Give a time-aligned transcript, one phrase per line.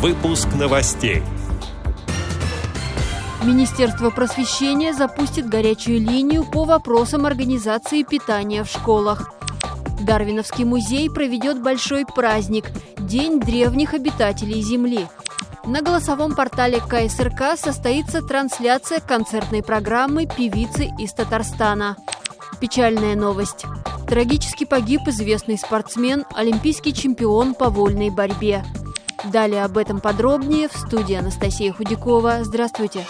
[0.00, 1.22] Выпуск новостей.
[3.44, 9.30] Министерство просвещения запустит горячую линию по вопросам организации питания в школах.
[10.00, 15.06] Дарвиновский музей проведет большой праздник– День древних обитателей Земли.
[15.66, 21.98] На голосовом портале КСРК состоится трансляция концертной программы «Певицы из Татарстана».
[22.58, 23.66] Печальная новость.
[24.08, 28.64] Трагически погиб известный спортсмен, олимпийский чемпион по вольной борьбе.
[29.24, 32.38] Далее об этом подробнее в студии Анастасия Худякова.
[32.42, 33.04] Здравствуйте.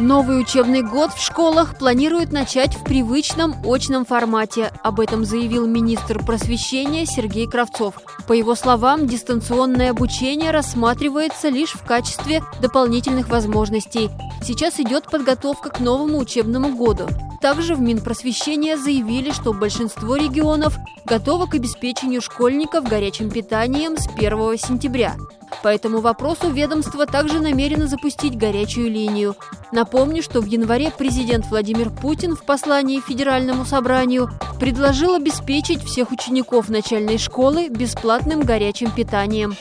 [0.00, 4.72] Новый учебный год в школах планируют начать в привычном очном формате.
[4.82, 8.00] Об этом заявил министр просвещения Сергей Кравцов.
[8.26, 14.10] По его словам, дистанционное обучение рассматривается лишь в качестве дополнительных возможностей.
[14.42, 17.06] Сейчас идет подготовка к новому учебному году.
[17.42, 24.58] Также в Минпросвещения заявили, что большинство регионов готово к обеспечению школьников горячим питанием с 1
[24.58, 25.16] сентября.
[25.64, 29.34] По этому вопросу ведомство также намерено запустить горячую линию.
[29.72, 36.68] Напомню, что в январе президент Владимир Путин в послании Федеральному собранию предложил обеспечить всех учеников
[36.68, 39.56] начальной школы бесплатным горячим питанием.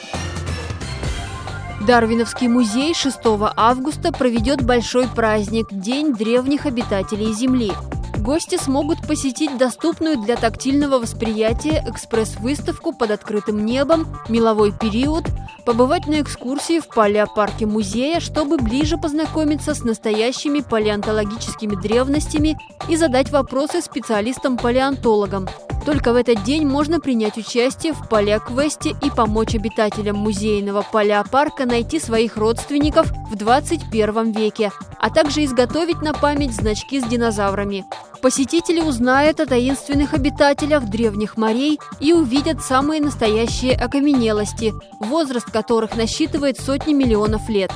[1.85, 3.17] Дарвиновский музей 6
[3.55, 7.71] августа проведет большой праздник– День древних обитателей Земли.
[8.17, 15.25] Гости смогут посетить доступную для тактильного восприятия экспресс-выставку под открытым небом «Меловой период»,
[15.65, 22.57] побывать на экскурсии в поля-парке музея, чтобы ближе познакомиться с настоящими палеонтологическими древностями
[22.89, 25.47] и задать вопросы специалистам-палеонтологам.
[25.85, 31.99] Только в этот день можно принять участие в поля-квесте и помочь обитателям музейного поля-парка найти
[31.99, 37.85] своих родственников в 21 веке, а также изготовить на память значки с динозаврами.
[38.21, 46.59] Посетители узнают о таинственных обитателях древних морей и увидят самые настоящие окаменелости, возраст которых насчитывает
[46.59, 47.71] сотни миллионов лет.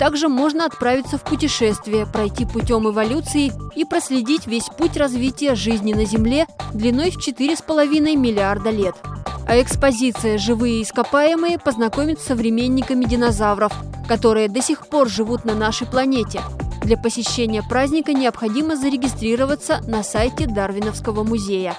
[0.00, 6.06] Также можно отправиться в путешествие, пройти путем эволюции и проследить весь путь развития жизни на
[6.06, 8.94] Земле длиной в 4,5 миллиарда лет.
[9.46, 13.74] А экспозиция «Живые ископаемые» познакомит с современниками динозавров,
[14.08, 16.40] которые до сих пор живут на нашей планете.
[16.82, 21.76] Для посещения праздника необходимо зарегистрироваться на сайте Дарвиновского музея.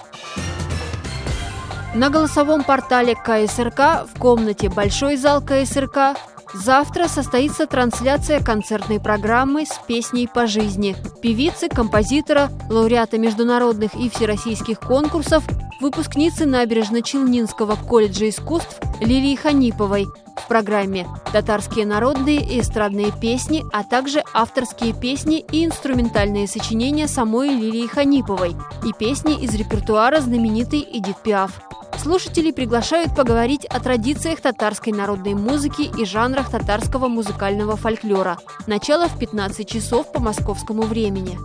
[1.96, 6.16] На голосовом портале КСРК в комнате «Большой зал КСРК»
[6.54, 10.96] Завтра состоится трансляция концертной программы с песней по жизни.
[11.22, 15.44] Певицы, композитора, лауреата международных и всероссийских конкурсов,
[15.80, 20.08] выпускницы Набережно-Челнинского колледжа искусств Лилии Ханиповой
[20.38, 27.50] в программе «Татарские народные и эстрадные песни», а также авторские песни и инструментальные сочинения самой
[27.50, 31.71] Лилии Ханиповой и песни из репертуара знаменитой Эдит Пиаф.
[32.02, 38.40] Слушателей приглашают поговорить о традициях татарской народной музыки и жанрах татарского музыкального фольклора.
[38.66, 41.38] Начало в 15 часов по московскому времени.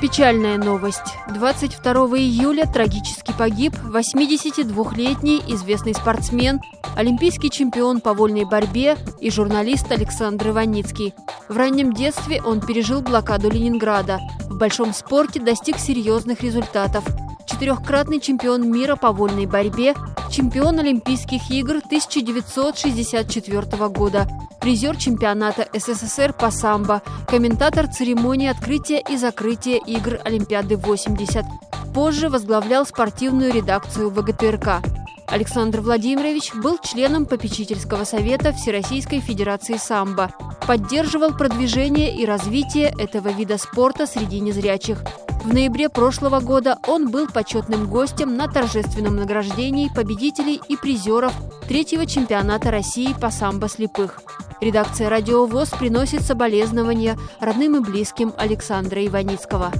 [0.00, 1.16] Печальная новость.
[1.34, 6.60] 22 июля трагически погиб 82-летний известный спортсмен,
[6.94, 11.12] олимпийский чемпион по вольной борьбе и журналист Александр Иваницкий.
[11.48, 14.20] В раннем детстве он пережил блокаду Ленинграда.
[14.48, 17.04] В большом спорте достиг серьезных результатов–
[17.50, 19.94] четырехкратный чемпион мира по вольной борьбе,
[20.30, 24.28] чемпион Олимпийских игр 1964 года,
[24.60, 31.44] призер чемпионата СССР по самбо, комментатор церемонии открытия и закрытия игр Олимпиады-80.
[31.92, 34.82] Позже возглавлял спортивную редакцию ВГТРК.
[35.26, 40.30] Александр Владимирович был членом попечительского совета Всероссийской Федерации самбо,
[40.66, 45.02] поддерживал продвижение и развитие этого вида спорта среди незрячих.
[45.42, 51.32] В ноябре прошлого года он был почетным гостем на торжественном награждении победителей и призеров
[51.66, 54.20] третьего чемпионата России по самбо слепых.
[54.60, 59.72] Редакция «Радио ВОЗ» приносит соболезнования родным и близким Александра Иваницкого.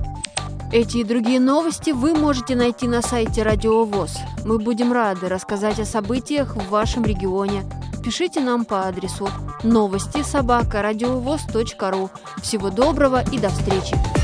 [0.73, 4.17] Эти и другие новости вы можете найти на сайте Радио ВОЗ.
[4.47, 7.65] Мы будем рады рассказать о событиях в вашем регионе.
[8.03, 9.29] Пишите нам по адресу
[9.63, 12.11] новости собака ру.
[12.41, 14.20] Всего доброго и до встречи!